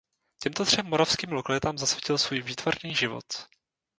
Těmto 0.43 0.65
třem 0.65 0.85
moravským 0.85 1.31
lokalitám 1.31 1.77
zasvětil 1.77 2.17
svůj 2.17 2.41
výtvarný 2.41 2.95
život. 2.95 3.25